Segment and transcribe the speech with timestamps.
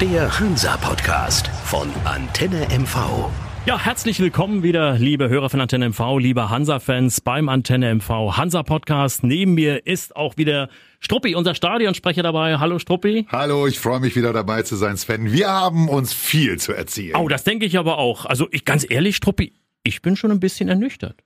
[0.00, 3.30] Der Hansa-Podcast von Antenne MV.
[3.66, 9.24] Ja, herzlich willkommen wieder, liebe Hörer von Antenne MV, liebe Hansa-Fans beim Antenne MV Hansa-Podcast.
[9.24, 10.68] Neben mir ist auch wieder
[11.00, 12.58] Struppi, unser Stadionsprecher dabei.
[12.58, 13.26] Hallo Struppi.
[13.30, 15.32] Hallo, ich freue mich wieder dabei zu sein, Sven.
[15.32, 17.16] Wir haben uns viel zu erzählen.
[17.16, 18.24] Oh, das denke ich aber auch.
[18.24, 19.52] Also ich ganz ehrlich, Struppi,
[19.82, 21.22] ich bin schon ein bisschen ernüchtert.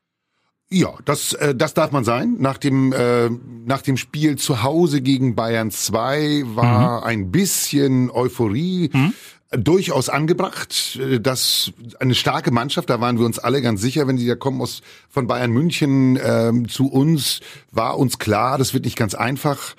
[0.72, 2.36] Ja, das, äh, das darf man sein.
[2.38, 3.28] Nach dem, äh,
[3.66, 7.06] nach dem Spiel zu Hause gegen Bayern 2 war mhm.
[7.06, 8.90] ein bisschen Euphorie.
[8.92, 9.12] Mhm
[9.54, 10.98] durchaus angebracht.
[10.98, 14.34] Äh, das eine starke Mannschaft, da waren wir uns alle ganz sicher, wenn die da
[14.34, 14.80] kommen aus
[15.10, 19.74] von Bayern München ähm, zu uns, war uns klar, das wird nicht ganz einfach.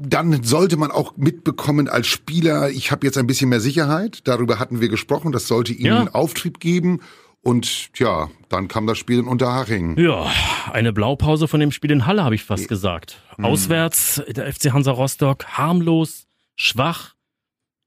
[0.00, 4.20] Dann sollte man auch mitbekommen als Spieler, ich habe jetzt ein bisschen mehr Sicherheit.
[4.28, 5.32] Darüber hatten wir gesprochen.
[5.32, 6.12] Das sollte ihnen ja.
[6.12, 7.00] Auftrieb geben.
[7.46, 9.96] Und ja, dann kam das Spiel in Unterhaching.
[10.00, 10.26] Ja,
[10.72, 13.20] eine Blaupause von dem Spiel in Halle, habe ich fast gesagt.
[13.36, 13.44] Hm.
[13.44, 17.14] Auswärts, der FC Hansa Rostock, harmlos, schwach,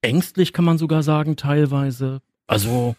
[0.02, 2.22] ängstlich kann man sogar sagen, teilweise.
[2.48, 2.96] Also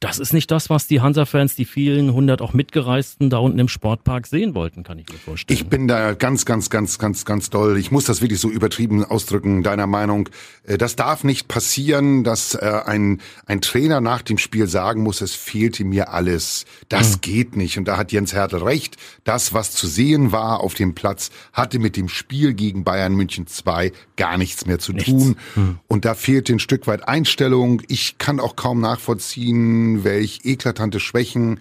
[0.00, 3.68] das ist nicht das, was die Hansa-Fans, die vielen hundert auch Mitgereisten da unten im
[3.68, 5.58] Sportpark sehen wollten, kann ich mir vorstellen.
[5.58, 7.78] Ich bin da ganz, ganz, ganz, ganz, ganz doll.
[7.78, 10.28] Ich muss das wirklich so übertrieben ausdrücken, deiner Meinung.
[10.64, 15.20] Äh, das darf nicht passieren, dass äh, ein, ein Trainer nach dem Spiel sagen muss,
[15.20, 16.66] es fehlte mir alles.
[16.88, 17.20] Das hm.
[17.22, 17.78] geht nicht.
[17.78, 18.96] Und da hat Jens Hertel recht.
[19.24, 23.46] Das, was zu sehen war auf dem Platz, hatte mit dem Spiel gegen Bayern München
[23.46, 25.10] 2 gar nichts mehr zu nichts.
[25.10, 25.36] tun.
[25.54, 25.78] Hm.
[25.88, 27.80] Und da fehlte ein Stück weit Einstellung.
[27.88, 31.60] Ich kann auch kaum nachvollziehen, welch eklatante Schwächen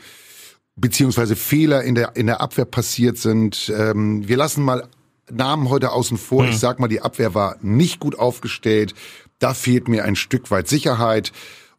[0.75, 3.71] beziehungsweise Fehler in der, in der Abwehr passiert sind.
[3.77, 4.87] Ähm, wir lassen mal
[5.31, 6.43] Namen heute außen vor.
[6.43, 6.49] Mhm.
[6.49, 8.95] Ich sag mal, die Abwehr war nicht gut aufgestellt.
[9.39, 11.31] Da fehlt mir ein Stück weit Sicherheit.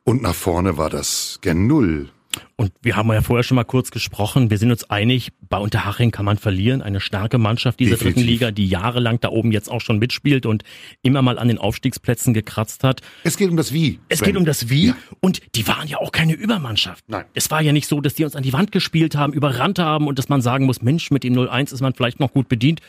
[0.05, 2.10] Und nach vorne war das gen Null.
[2.56, 4.50] Und wir haben ja vorher schon mal kurz gesprochen.
[4.50, 6.82] Wir sind uns einig, bei Unterhaching kann man verlieren.
[6.82, 8.14] Eine starke Mannschaft dieser Definitiv.
[8.14, 10.62] dritten Liga, die jahrelang da oben jetzt auch schon mitspielt und
[11.02, 13.00] immer mal an den Aufstiegsplätzen gekratzt hat.
[13.24, 13.98] Es geht um das Wie.
[14.08, 14.26] Es Sven.
[14.26, 14.88] geht um das Wie.
[14.88, 14.96] Ja.
[15.20, 17.04] Und die waren ja auch keine Übermannschaft.
[17.08, 17.24] Nein.
[17.34, 20.06] Es war ja nicht so, dass die uns an die Wand gespielt haben, überrannt haben
[20.06, 22.80] und dass man sagen muss, Mensch, mit dem 0-1 ist man vielleicht noch gut bedient.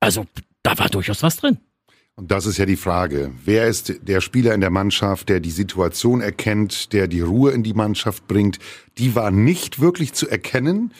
[0.00, 0.26] Also,
[0.62, 1.58] da war durchaus was drin.
[2.16, 3.32] Und das ist ja die Frage.
[3.44, 7.64] Wer ist der Spieler in der Mannschaft, der die Situation erkennt, der die Ruhe in
[7.64, 8.58] die Mannschaft bringt?
[8.98, 10.92] Die war nicht wirklich zu erkennen.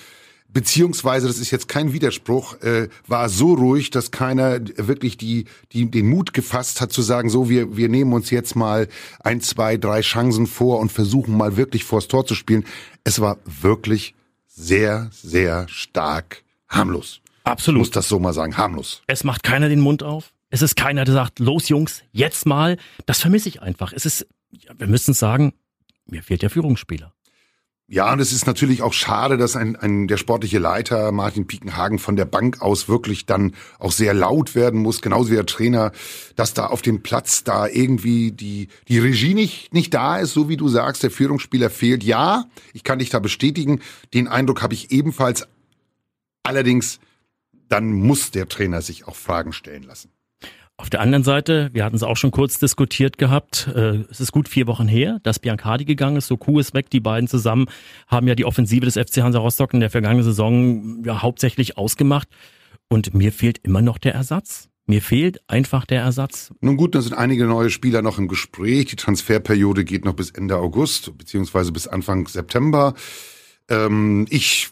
[0.49, 5.91] Beziehungsweise, das ist jetzt kein Widerspruch, äh, war so ruhig, dass keiner wirklich die, die,
[5.91, 8.89] den Mut gefasst hat zu sagen, so, wir, wir nehmen uns jetzt mal
[9.21, 12.65] ein, zwei, drei Chancen vor und versuchen mal wirklich vors Tor zu spielen.
[13.03, 14.15] Es war wirklich
[14.47, 17.21] sehr, sehr stark harmlos.
[17.43, 17.79] Absolut.
[17.79, 19.03] Ich muss das so mal sagen, harmlos.
[19.09, 20.33] Es macht keiner den Mund auf.
[20.55, 22.77] Es ist keiner, der sagt, los Jungs, jetzt mal.
[23.07, 23.93] Das vermisse ich einfach.
[23.93, 24.29] Es ist,
[24.79, 25.53] wir müssen sagen,
[26.07, 27.13] mir fehlt der Führungsspieler.
[27.89, 31.99] Ja, und es ist natürlich auch schade, dass ein, ein der sportliche Leiter Martin Piekenhagen
[31.99, 35.91] von der Bank aus wirklich dann auch sehr laut werden muss, genauso wie der Trainer,
[36.37, 40.49] dass da auf dem Platz da irgendwie die die Regie nicht nicht da ist, so
[40.49, 42.05] wie du sagst, der Führungsspieler fehlt.
[42.05, 43.81] Ja, ich kann dich da bestätigen.
[44.15, 45.49] Den Eindruck habe ich ebenfalls.
[46.45, 47.01] Allerdings,
[47.69, 50.14] dann muss der Trainer sich auch Fragen stellen lassen.
[50.77, 54.33] Auf der anderen Seite, wir hatten es auch schon kurz diskutiert gehabt, äh, es ist
[54.33, 57.67] gut vier Wochen her, dass Biancardi gegangen ist, so Kuh ist weg, die beiden zusammen
[58.09, 62.29] haben ja die Offensive des FC Hansa Rostock in der vergangenen Saison ja hauptsächlich ausgemacht
[62.89, 64.69] und mir fehlt immer noch der Ersatz.
[64.87, 66.53] Mir fehlt einfach der Ersatz.
[66.61, 68.87] Nun gut, da sind einige neue Spieler noch im Gespräch.
[68.87, 72.95] Die Transferperiode geht noch bis Ende August, beziehungsweise bis Anfang September.
[73.69, 74.71] Ähm, ich,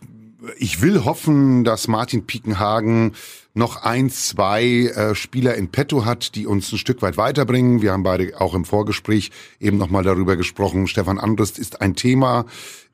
[0.59, 3.13] ich will hoffen, dass Martin Piekenhagen
[3.55, 7.83] noch ein, zwei äh, Spieler in petto hat, die uns ein Stück weit weiterbringen.
[7.83, 9.31] Wir haben beide auch im Vorgespräch
[9.61, 10.87] eben nochmal darüber gesprochen.
[10.87, 12.47] Stefan Andrist ist ein Thema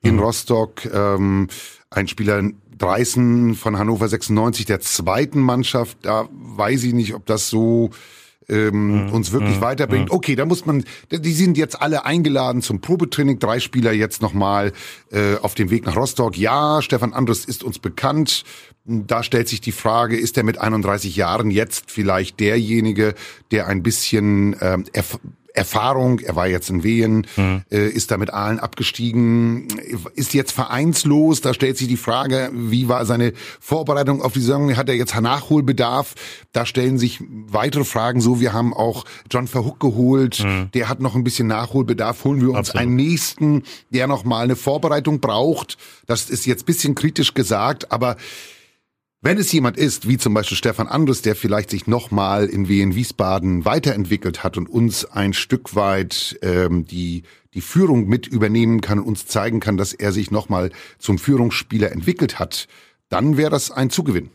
[0.03, 0.20] in mhm.
[0.20, 0.84] Rostock.
[0.92, 1.48] Ähm,
[1.91, 2.42] ein Spieler
[2.76, 5.98] Dreißen von Hannover 96 der zweiten Mannschaft.
[6.03, 7.91] Da weiß ich nicht, ob das so
[8.48, 9.12] ähm, mhm.
[9.12, 9.60] uns wirklich mhm.
[9.60, 10.10] weiterbringt.
[10.10, 13.38] Okay, da muss man, die sind jetzt alle eingeladen zum Probetraining.
[13.38, 14.72] Drei Spieler jetzt nochmal
[15.10, 16.36] äh, auf dem Weg nach Rostock.
[16.36, 18.44] Ja, Stefan Andres ist uns bekannt.
[18.84, 23.14] Da stellt sich die Frage, ist er mit 31 Jahren jetzt vielleicht derjenige,
[23.50, 24.84] der ein bisschen ähm,
[25.59, 27.63] Erfahrung, er war jetzt in Wehen, mhm.
[27.71, 29.69] äh, ist da mit Aalen abgestiegen,
[30.15, 31.41] ist jetzt vereinslos.
[31.41, 34.77] Da stellt sich die Frage, wie war seine Vorbereitung auf die Saison?
[34.77, 36.15] Hat er jetzt Nachholbedarf?
[36.53, 38.21] Da stellen sich weitere Fragen.
[38.21, 40.45] So, wir haben auch John Verhook geholt.
[40.45, 40.71] Mhm.
[40.75, 42.25] Der hat noch ein bisschen Nachholbedarf.
[42.25, 42.83] Holen wir uns Absolut.
[42.83, 45.77] einen nächsten, der noch mal eine Vorbereitung braucht.
[46.07, 48.16] Das ist jetzt bisschen kritisch gesagt, aber
[49.20, 52.94] wenn es jemand ist, wie zum Beispiel Stefan Andres, der vielleicht sich nochmal in Wien
[52.94, 57.24] Wiesbaden weiterentwickelt hat und uns ein Stück weit ähm, die,
[57.54, 61.91] die Führung mit übernehmen kann und uns zeigen kann, dass er sich nochmal zum Führungsspieler
[61.91, 62.68] entwickelt hat,
[63.09, 64.30] dann wäre das ein Zugewinn.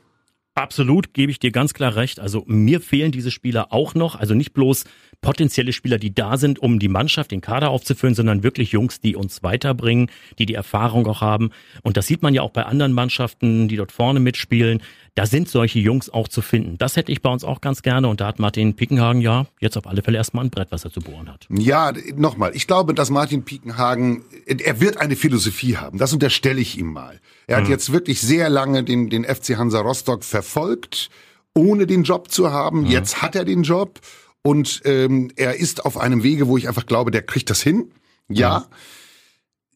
[0.55, 2.19] Absolut, gebe ich dir ganz klar recht.
[2.19, 4.15] Also mir fehlen diese Spieler auch noch.
[4.15, 4.83] Also nicht bloß
[5.19, 9.15] potenzielle Spieler, die da sind, um die Mannschaft, den Kader aufzufüllen, sondern wirklich Jungs, die
[9.15, 11.49] uns weiterbringen, die die Erfahrung auch haben.
[11.81, 14.83] Und das sieht man ja auch bei anderen Mannschaften, die dort vorne mitspielen.
[15.15, 16.77] Da sind solche Jungs auch zu finden.
[16.79, 18.07] Das hätte ich bei uns auch ganz gerne.
[18.07, 20.91] Und da hat Martin Pickenhagen ja jetzt auf alle Fälle erstmal ein Brett, was er
[20.91, 21.45] zu bohren hat.
[21.49, 22.55] Ja, nochmal.
[22.55, 25.99] Ich glaube, dass Martin Pickenhagen, er wird eine Philosophie haben.
[25.99, 27.19] Das unterstelle ich ihm mal.
[27.45, 27.69] Er hat mhm.
[27.69, 31.11] jetzt wirklich sehr lange den, den FC Hansa Rostock verfolgt,
[31.53, 32.81] ohne den Job zu haben.
[32.81, 32.87] Mhm.
[32.87, 33.99] Jetzt hat er den Job
[34.41, 37.91] und ähm, er ist auf einem Wege, wo ich einfach glaube, der kriegt das hin.
[38.29, 38.59] Ja.
[38.59, 38.75] Mhm.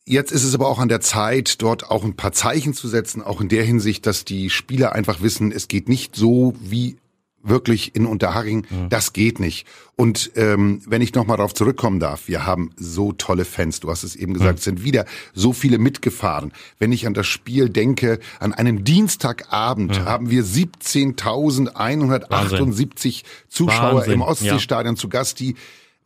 [0.09, 3.21] Jetzt ist es aber auch an der Zeit, dort auch ein paar Zeichen zu setzen,
[3.21, 6.95] auch in der Hinsicht, dass die Spieler einfach wissen, es geht nicht so, wie
[7.43, 8.87] wirklich in Unterhaching, mhm.
[8.87, 9.67] das geht nicht.
[9.97, 14.03] Und ähm, wenn ich nochmal darauf zurückkommen darf, wir haben so tolle Fans, du hast
[14.03, 14.63] es eben gesagt, mhm.
[14.63, 16.53] sind wieder so viele mitgefahren.
[16.79, 20.05] Wenn ich an das Spiel denke, an einem Dienstagabend mhm.
[20.05, 24.13] haben wir 17.178 Zuschauer Wahnsinn.
[24.13, 25.01] im Ostseestadion ja.
[25.01, 25.55] zu Gast, die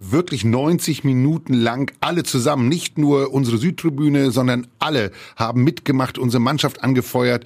[0.02, 6.42] wirklich 90 Minuten lang alle zusammen, nicht nur unsere Südtribüne, sondern alle haben mitgemacht, unsere
[6.42, 7.46] Mannschaft angefeuert.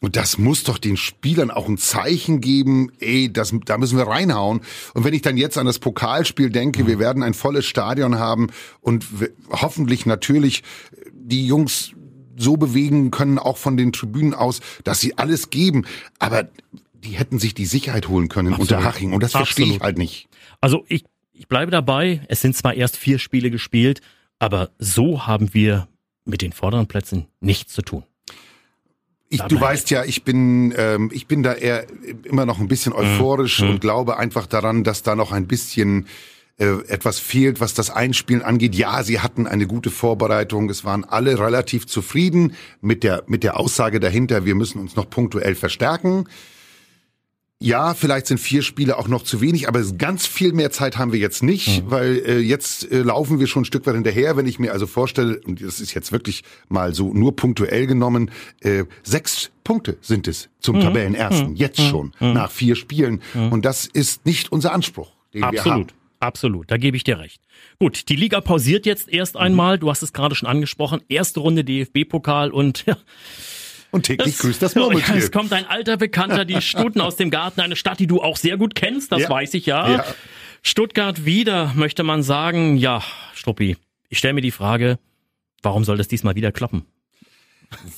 [0.00, 4.08] Und das muss doch den Spielern auch ein Zeichen geben, ey, das, da müssen wir
[4.08, 4.62] reinhauen.
[4.94, 8.48] Und wenn ich dann jetzt an das Pokalspiel denke, wir werden ein volles Stadion haben
[8.80, 9.06] und
[9.50, 10.64] hoffentlich natürlich
[11.12, 11.92] die Jungs
[12.36, 15.84] so bewegen können, auch von den Tribünen aus, dass sie alles geben.
[16.18, 16.48] Aber
[16.94, 18.72] die hätten sich die Sicherheit holen können Absolut.
[18.72, 19.12] unter Haching.
[19.12, 20.28] Und das verstehe ich halt nicht.
[20.60, 22.20] Also ich, ich bleibe dabei.
[22.28, 24.00] Es sind zwar erst vier Spiele gespielt,
[24.38, 25.88] aber so haben wir
[26.24, 28.04] mit den vorderen Plätzen nichts zu tun.
[29.28, 31.86] Ich, du weißt ja, ich bin, ähm, ich bin da eher
[32.24, 33.70] immer noch ein bisschen euphorisch mhm.
[33.70, 36.06] und glaube einfach daran, dass da noch ein bisschen
[36.58, 38.74] äh, etwas fehlt, was das Einspielen angeht.
[38.74, 40.68] Ja, sie hatten eine gute Vorbereitung.
[40.68, 45.08] Es waren alle relativ zufrieden mit der, mit der Aussage dahinter, wir müssen uns noch
[45.08, 46.28] punktuell verstärken.
[47.62, 51.12] Ja, vielleicht sind vier Spiele auch noch zu wenig, aber ganz viel mehr Zeit haben
[51.12, 51.90] wir jetzt nicht, mhm.
[51.90, 54.36] weil äh, jetzt äh, laufen wir schon ein Stück weit hinterher.
[54.36, 58.30] Wenn ich mir also vorstelle, und das ist jetzt wirklich mal so nur punktuell genommen,
[58.60, 60.80] äh, sechs Punkte sind es zum mhm.
[60.80, 61.56] Tabellenersten, mhm.
[61.56, 62.32] jetzt schon, mhm.
[62.32, 63.22] nach vier Spielen.
[63.32, 63.52] Mhm.
[63.52, 65.64] Und das ist nicht unser Anspruch, den Absolut.
[65.64, 65.86] wir haben.
[66.18, 67.42] Absolut, da gebe ich dir recht.
[67.80, 69.78] Gut, die Liga pausiert jetzt erst einmal.
[69.78, 71.00] Du hast es gerade schon angesprochen.
[71.08, 72.96] Erste Runde DFB-Pokal und ja,
[73.92, 75.14] und täglich das, grüßt das Murmeltier.
[75.16, 78.36] Es kommt ein alter Bekannter, die Stuten aus dem Garten, eine Stadt, die du auch
[78.36, 79.30] sehr gut kennst, das ja.
[79.30, 79.88] weiß ich ja.
[79.88, 80.04] ja.
[80.62, 82.76] Stuttgart wieder, möchte man sagen.
[82.76, 83.02] Ja,
[83.34, 83.76] Struppi,
[84.08, 84.98] ich stelle mir die Frage,
[85.62, 86.86] warum soll das diesmal wieder klappen?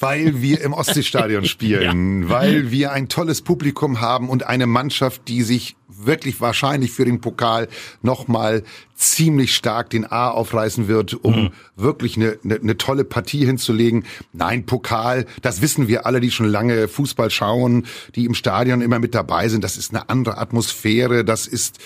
[0.01, 2.29] Weil wir im Ostseestadion spielen, ja.
[2.29, 7.21] weil wir ein tolles Publikum haben und eine Mannschaft, die sich wirklich wahrscheinlich für den
[7.21, 7.69] Pokal
[8.03, 8.63] nochmal
[8.97, 11.51] ziemlich stark den A aufreißen wird, um mhm.
[11.77, 14.05] wirklich eine, eine, eine tolle Partie hinzulegen.
[14.33, 19.01] Nein, Pokal, das wissen wir alle, die schon lange Fußball schauen, die im Stadion immer
[19.01, 19.65] mit dabei sind.
[19.65, 21.79] Das ist eine andere Atmosphäre, das ist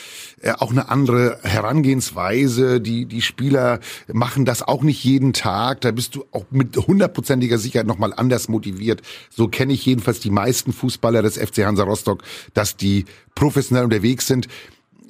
[0.42, 2.80] äh, auch eine andere Herangehensweise.
[2.80, 3.80] Die, die Spieler
[4.12, 5.80] machen das auch nicht jeden Tag.
[5.80, 9.02] Da bist du auch mit hundertprozentiger Sicherheit nochmal anders motiviert.
[9.30, 12.22] So kenne ich jedenfalls die meisten Fußballer des FC Hansa Rostock,
[12.54, 14.48] dass die professionell unterwegs sind.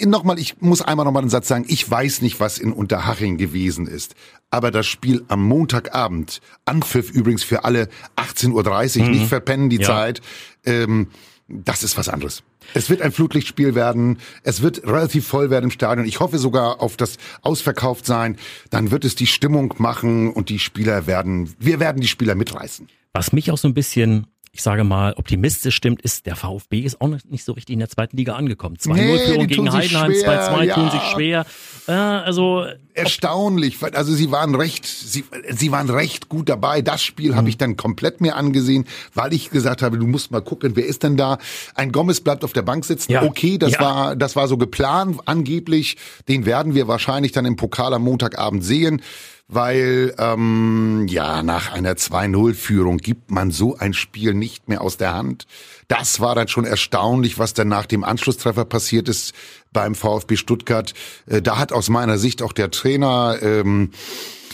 [0.05, 3.89] Nochmal, ich muss einmal nochmal einen Satz sagen, ich weiß nicht, was in Unterhaching gewesen
[3.89, 4.15] ist.
[4.49, 9.11] Aber das Spiel am Montagabend, Anpfiff übrigens für alle 18.30 Uhr, mhm.
[9.11, 9.87] nicht verpennen die ja.
[9.87, 10.21] Zeit,
[10.65, 11.09] ähm,
[11.49, 12.45] das ist was anderes.
[12.75, 14.19] Es wird ein Flutlichtspiel werden.
[14.43, 16.07] Es wird relativ voll werden im Stadion.
[16.07, 18.37] Ich hoffe sogar auf das Ausverkauftsein.
[18.71, 22.89] Dann wird es die Stimmung machen und die Spieler werden, wir werden die Spieler mitreißen.
[23.15, 27.01] Was mich auch so ein bisschen ich sage mal, optimistisch stimmt, ist, der VfB ist
[27.01, 28.77] auch nicht so richtig in der zweiten Liga angekommen.
[28.77, 30.75] 2-0-Führung nee, gegen Heidenheim, 2-2 ja.
[30.75, 31.47] tun sich schwer.
[31.87, 36.83] Äh, also Erstaunlich, also sie waren recht, sie, sie waren recht gut dabei.
[36.83, 37.37] Das Spiel mhm.
[37.37, 40.85] habe ich dann komplett mir angesehen, weil ich gesagt habe, du musst mal gucken, wer
[40.85, 41.39] ist denn da?
[41.75, 43.13] Ein Gomez bleibt auf der Bank sitzen.
[43.13, 43.23] Ja.
[43.23, 43.81] Okay, das ja.
[43.81, 45.97] war, das war so geplant, angeblich.
[46.27, 49.01] Den werden wir wahrscheinlich dann im Pokal am Montagabend sehen
[49.49, 55.15] weil ähm, ja nach einer 2-0-Führung gibt man so ein Spiel nicht mehr aus der
[55.15, 55.47] Hand.
[55.89, 59.33] Das war dann schon erstaunlich, was dann nach dem Anschlusstreffer passiert ist
[59.73, 60.93] beim VfB Stuttgart.
[61.27, 63.93] Äh, da hat aus meiner Sicht auch der Trainer ähm,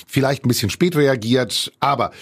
[0.06, 2.12] vielleicht ein bisschen spät reagiert, aber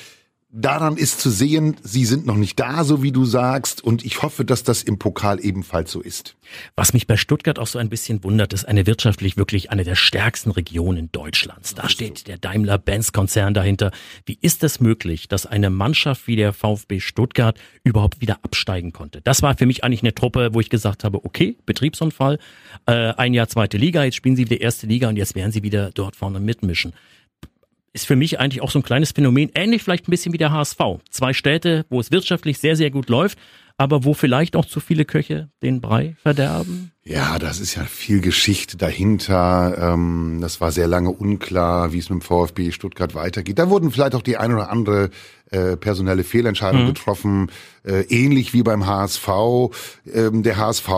[0.54, 4.20] Daran ist zu sehen, sie sind noch nicht da, so wie du sagst, und ich
[4.20, 6.36] hoffe, dass das im Pokal ebenfalls so ist.
[6.76, 9.94] Was mich bei Stuttgart auch so ein bisschen wundert, ist eine wirtschaftlich wirklich eine der
[9.94, 11.74] stärksten Regionen Deutschlands.
[11.74, 13.92] Da steht der Daimler-Benz-Konzern dahinter.
[14.26, 19.22] Wie ist es möglich, dass eine Mannschaft wie der VfB Stuttgart überhaupt wieder absteigen konnte?
[19.22, 22.38] Das war für mich eigentlich eine Truppe, wo ich gesagt habe, okay, Betriebsunfall,
[22.84, 25.62] äh, ein Jahr zweite Liga, jetzt spielen sie wieder erste Liga und jetzt werden sie
[25.62, 26.92] wieder dort vorne mitmischen
[27.92, 30.52] ist für mich eigentlich auch so ein kleines Phänomen, ähnlich vielleicht ein bisschen wie der
[30.52, 30.78] HSV.
[31.10, 33.38] Zwei Städte, wo es wirtschaftlich sehr, sehr gut läuft,
[33.76, 36.92] aber wo vielleicht auch zu viele Köche den Brei verderben?
[37.04, 39.76] Ja, das ist ja viel Geschichte dahinter.
[39.78, 43.58] Ähm, das war sehr lange unklar, wie es mit dem VfB Stuttgart weitergeht.
[43.58, 45.10] Da wurden vielleicht auch die ein oder andere
[45.52, 46.86] äh, personelle Fehlentscheidung mhm.
[46.88, 47.50] getroffen,
[47.84, 49.28] äh, ähnlich wie beim HSV.
[50.12, 50.88] Ähm, der HSV,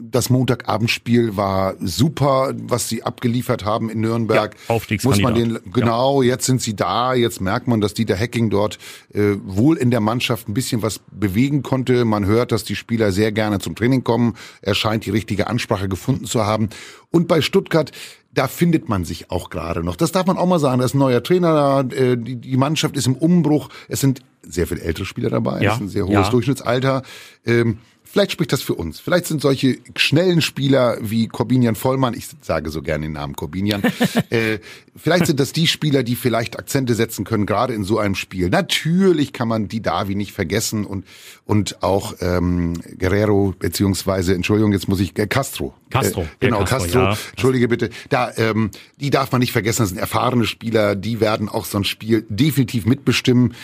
[0.00, 4.54] das Montagabendspiel war super, was sie abgeliefert haben in Nürnberg.
[4.68, 6.30] Ja, Muss man den genau, ja.
[6.30, 8.78] jetzt sind sie da, jetzt merkt man, dass Dieter Hacking dort
[9.14, 12.04] äh, wohl in der Mannschaft ein bisschen was bewegen konnte.
[12.04, 14.34] Man hört, dass die Spieler sehr gerne zum Training kommen.
[14.60, 16.68] Er scheint die richtige Ansprache gefunden zu haben.
[17.10, 17.92] Und bei Stuttgart,
[18.32, 19.96] da findet man sich auch gerade noch.
[19.96, 20.78] Das darf man auch mal sagen.
[20.78, 23.68] Da ist ein neuer Trainer da, äh, die Mannschaft ist im Umbruch.
[23.88, 25.60] Es sind sehr viel ältere Spieler dabei.
[25.60, 25.70] Ja.
[25.70, 26.30] Es ist ein sehr hohes ja.
[26.30, 27.02] Durchschnittsalter.
[27.44, 27.78] Ähm,
[28.12, 29.00] Vielleicht spricht das für uns.
[29.00, 33.82] Vielleicht sind solche schnellen Spieler wie Corbinian Vollmann, ich sage so gerne den Namen Corbinian,
[34.30, 34.58] äh,
[34.94, 38.50] vielleicht sind das die Spieler, die vielleicht Akzente setzen können, gerade in so einem Spiel.
[38.50, 41.06] Natürlich kann man die Davi nicht vergessen und,
[41.46, 45.72] und auch ähm, Guerrero, beziehungsweise, Entschuldigung, jetzt muss ich, äh, Castro.
[45.88, 46.20] Castro.
[46.20, 47.16] Äh, genau, Castro, Castro ja.
[47.30, 47.88] Entschuldige bitte.
[48.10, 51.78] Da, ähm, die darf man nicht vergessen, das sind erfahrene Spieler, die werden auch so
[51.78, 53.54] ein Spiel definitiv mitbestimmen.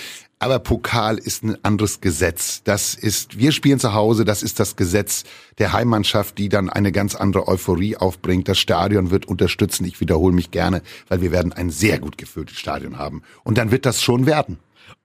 [0.40, 2.62] Aber Pokal ist ein anderes Gesetz.
[2.62, 5.24] Das ist, wir spielen zu Hause, das ist das Gesetz
[5.58, 8.48] der Heimmannschaft, die dann eine ganz andere Euphorie aufbringt.
[8.48, 9.84] Das Stadion wird unterstützen.
[9.84, 13.22] Ich wiederhole mich gerne, weil wir werden ein sehr gut gefülltes Stadion haben.
[13.42, 14.58] Und dann wird das schon werden.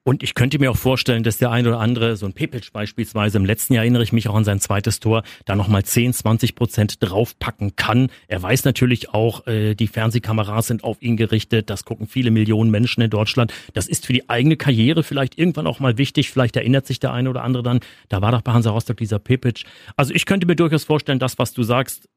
[0.06, 3.38] Und ich könnte mir auch vorstellen, dass der ein oder andere, so ein Pepic beispielsweise,
[3.38, 6.56] im letzten Jahr erinnere ich mich auch an sein zweites Tor, da nochmal 10, 20
[6.56, 8.10] Prozent draufpacken kann.
[8.28, 12.70] Er weiß natürlich auch, äh, die Fernsehkameras sind auf ihn gerichtet, das gucken viele Millionen
[12.70, 13.54] Menschen in Deutschland.
[13.74, 16.32] Das ist für die eigene Karriere vielleicht irgendwann auch mal wichtig.
[16.32, 19.20] Vielleicht erinnert sich der eine oder andere dann, da war doch bei Hansa Rostock dieser
[19.20, 19.64] Pepic.
[19.96, 22.10] Also ich könnte mir durchaus vorstellen, das, was du sagst,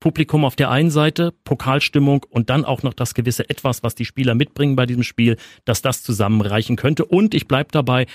[0.00, 4.04] Publikum auf der einen Seite, Pokalstimmung und dann auch noch das gewisse Etwas, was die
[4.04, 7.04] Spieler mitbringen bei diesem Spiel, dass das zusammenreichen könnte.
[7.04, 8.06] Und ich bleib dabei,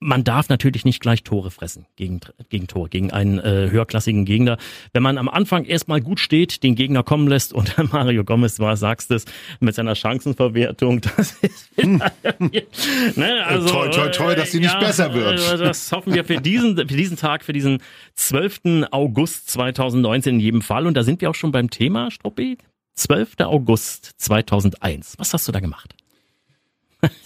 [0.00, 4.56] man darf natürlich nicht gleich Tore fressen gegen, gegen Tor, gegen einen äh, höherklassigen Gegner.
[4.92, 8.76] Wenn man am Anfang erstmal gut steht, den Gegner kommen lässt und Mario Gomez war,
[8.76, 9.24] sagst es,
[9.60, 12.02] mit seiner Chancenverwertung, das ist hm.
[13.16, 15.40] ne, also, toi, toi, toi, dass sie nicht ja, besser wird.
[15.40, 17.82] Äh, das hoffen wir für diesen, für diesen Tag, für diesen
[18.14, 18.88] 12.
[18.90, 20.86] August 2019 in jedem Fall.
[20.86, 22.58] Und da sind wir auch schon beim Thema, Struppi.
[22.94, 23.40] 12.
[23.40, 25.14] August 2001.
[25.18, 25.94] Was hast du da gemacht?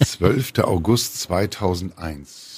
[0.03, 0.59] 12.
[0.59, 2.52] August 2001.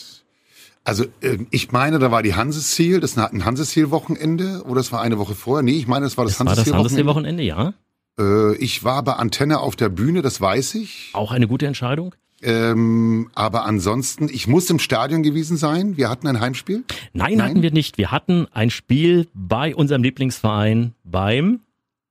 [0.86, 5.18] Also äh, ich meine, da war die Hansesil, das ein Hansesil-Wochenende oder es war eine
[5.18, 5.64] Woche vorher.
[5.64, 7.44] Nee, ich meine, es war das Hansesil-Wochenende.
[7.44, 7.74] ja.
[8.18, 11.10] Äh, ich war bei Antenne auf der Bühne, das weiß ich.
[11.14, 12.16] Auch eine gute Entscheidung?
[12.42, 15.98] Ähm, aber ansonsten, ich muss im Stadion gewesen sein.
[15.98, 16.84] Wir hatten ein Heimspiel.
[17.14, 17.98] Nein, Nein, hatten wir nicht.
[17.98, 21.62] Wir hatten ein Spiel bei unserem Lieblingsverein beim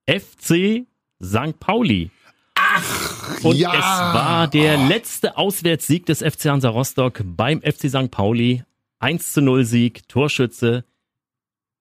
[0.09, 0.85] FC
[1.23, 1.61] St.
[1.61, 2.11] Pauli.
[2.57, 3.73] Ach, und ja.
[3.73, 4.88] es war der oh.
[4.88, 8.11] letzte Auswärtssieg des FC Hansa Rostock beim FC St.
[8.11, 8.62] Pauli.
[9.00, 10.85] 1 zu 0 Sieg, Torschütze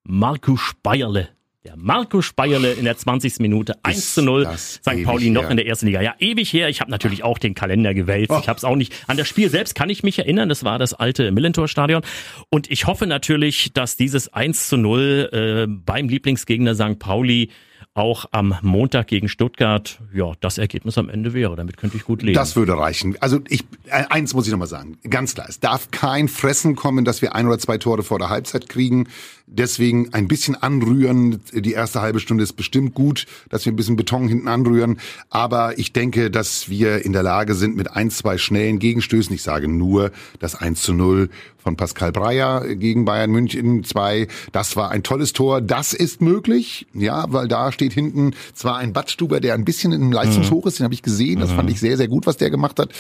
[0.04, 1.30] Marco Speierle.
[1.64, 3.40] Der Marco Speierle in der 20.
[3.40, 4.50] Minute 1 zu 0.
[4.58, 5.06] St.
[5.06, 5.52] Pauli noch her.
[5.52, 6.02] in der ersten Liga.
[6.02, 6.68] Ja, ewig her.
[6.68, 8.30] Ich habe natürlich auch den Kalender gewählt.
[8.30, 8.40] Oh.
[8.42, 8.94] Ich habe es auch nicht.
[9.08, 10.50] An das Spiel selbst kann ich mich erinnern.
[10.50, 12.02] Das war das alte Millentor-Stadion.
[12.50, 17.00] Und ich hoffe natürlich, dass dieses 1 zu 0 äh, beim Lieblingsgegner St.
[17.00, 17.50] Pauli
[17.96, 21.56] auch am Montag gegen Stuttgart, ja, das Ergebnis am Ende wäre.
[21.56, 22.34] Damit könnte ich gut leben.
[22.34, 23.16] Das würde reichen.
[23.20, 24.98] Also ich, äh, eins muss ich nochmal sagen.
[25.08, 28.30] Ganz klar, es darf kein Fressen kommen, dass wir ein oder zwei Tore vor der
[28.30, 29.08] Halbzeit kriegen.
[29.46, 31.42] Deswegen ein bisschen anrühren.
[31.54, 35.00] Die erste halbe Stunde ist bestimmt gut, dass wir ein bisschen Beton hinten anrühren.
[35.30, 39.44] Aber ich denke, dass wir in der Lage sind, mit ein, zwei schnellen Gegenstößen, ich
[39.44, 44.92] sage nur das 1 zu 0 von Pascal Breyer gegen Bayern München 2, das war
[44.92, 45.62] ein tolles Tor.
[45.62, 50.12] Das ist möglich, ja, weil da steht hinten zwar ein Badstuber, der ein bisschen im
[50.12, 51.40] Leistungshoch ist, den habe ich gesehen.
[51.40, 51.74] Das fand mhm.
[51.74, 52.92] ich sehr, sehr gut, was der gemacht hat.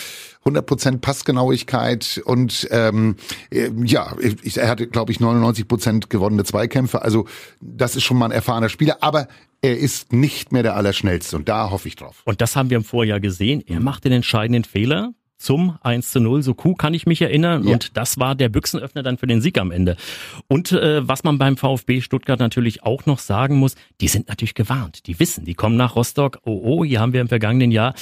[0.46, 3.16] 100% Passgenauigkeit und ähm,
[3.50, 7.02] äh, ja, ich, er hatte, glaube ich, 99% gewonnene Zweikämpfe.
[7.02, 7.28] Also
[7.62, 9.28] das ist schon mal ein erfahrener Spieler, aber
[9.62, 12.22] er ist nicht mehr der Allerschnellste und da hoffe ich drauf.
[12.26, 13.64] Und das haben wir im Vorjahr gesehen.
[13.66, 15.14] Er macht den entscheidenden Fehler
[15.44, 16.42] zum 1 zu 0.
[16.42, 17.68] So cool kann ich mich erinnern.
[17.68, 17.74] Ja.
[17.74, 19.98] Und das war der Büchsenöffner dann für den Sieg am Ende.
[20.48, 24.56] Und äh, was man beim VfB Stuttgart natürlich auch noch sagen muss, die sind natürlich
[24.56, 25.06] gewarnt.
[25.08, 26.40] Die wissen, die kommen nach Rostock.
[26.46, 27.94] Oh, oh, hier haben wir im vergangenen Jahr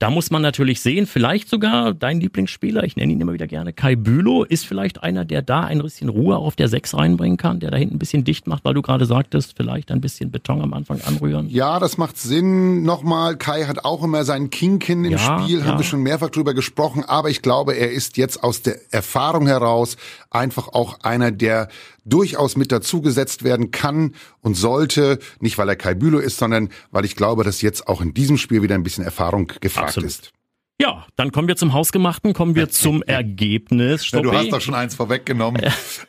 [0.00, 3.74] da muss man natürlich sehen, vielleicht sogar dein Lieblingsspieler, ich nenne ihn immer wieder gerne,
[3.74, 7.60] Kai Bülow, ist vielleicht einer, der da ein bisschen Ruhe auf der Sechs reinbringen kann,
[7.60, 10.62] der da hinten ein bisschen dicht macht, weil du gerade sagtest, vielleicht ein bisschen Beton
[10.62, 11.50] am Anfang anrühren.
[11.50, 12.82] Ja, das macht Sinn.
[12.82, 15.66] Nochmal, Kai hat auch immer seinen Kinkin im ja, Spiel, ja.
[15.66, 19.48] haben wir schon mehrfach drüber gesprochen, aber ich glaube, er ist jetzt aus der Erfahrung
[19.48, 19.98] heraus
[20.30, 21.68] einfach auch einer, der
[22.06, 27.04] durchaus mit dazugesetzt werden kann und sollte, nicht weil er Kai Bülow ist, sondern weil
[27.04, 30.10] ich glaube, dass jetzt auch in diesem Spiel wieder ein bisschen Erfahrung gefragt Absolut.
[30.10, 30.32] ist.
[30.80, 34.10] Ja, dann kommen wir zum Hausgemachten, kommen wir zum Ergebnis.
[34.10, 35.60] Ja, du hast doch schon eins vorweggenommen.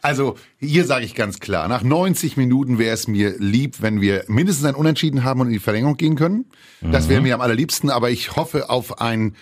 [0.01, 4.23] Also hier sage ich ganz klar, nach 90 Minuten wäre es mir lieb, wenn wir
[4.27, 6.45] mindestens ein Unentschieden haben und in die Verlängerung gehen können.
[6.79, 9.35] Das wäre mir am allerliebsten, aber ich hoffe auf ein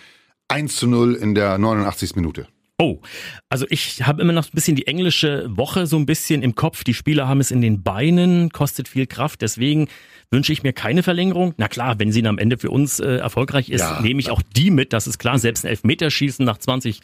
[0.48, 2.16] 1 zu 0 in der 89.
[2.16, 2.48] Minute.
[2.80, 3.02] Oh,
[3.50, 6.82] also ich habe immer noch ein bisschen die englische Woche so ein bisschen im Kopf.
[6.82, 9.42] Die Spieler haben es in den Beinen, kostet viel Kraft.
[9.42, 9.88] Deswegen
[10.30, 11.52] wünsche ich mir keine Verlängerung.
[11.58, 14.00] Na klar, wenn sie dann am Ende für uns äh, erfolgreich ist, Ja.
[14.00, 14.94] nehme ich auch die mit.
[14.94, 15.38] Das ist klar.
[15.38, 17.00] Selbst ein Elfmeterschießen nach 20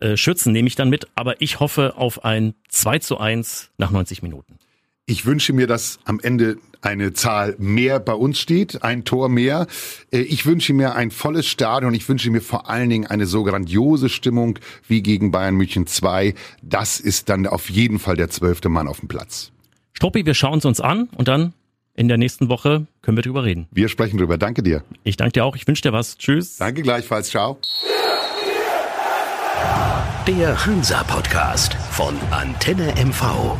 [0.00, 1.06] äh, Schützen nehme ich dann mit.
[1.14, 4.58] Aber ich hoffe auf ein 2 zu 1 nach 90 Minuten.
[5.06, 9.66] Ich wünsche mir, dass am Ende eine Zahl mehr bei uns steht, ein Tor mehr.
[10.10, 11.92] Äh, Ich wünsche mir ein volles Stadion.
[11.94, 14.58] Ich wünsche mir vor allen Dingen eine so grandiose Stimmung
[14.88, 16.34] wie gegen Bayern München 2.
[16.62, 19.50] Das ist dann auf jeden Fall der zwölfte Mann auf dem Platz.
[19.92, 21.52] Struppi, wir schauen es uns an und dann
[21.94, 23.66] in der nächsten Woche können wir drüber reden.
[23.70, 24.38] Wir sprechen drüber.
[24.38, 24.82] Danke dir.
[25.04, 25.56] Ich danke dir auch.
[25.56, 26.16] Ich wünsche dir was.
[26.16, 26.56] Tschüss.
[26.56, 27.28] Danke gleichfalls.
[27.28, 27.58] Ciao.
[30.26, 33.56] Der Hansa Podcast von Antenne MV.